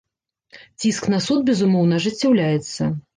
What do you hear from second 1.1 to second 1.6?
на суд,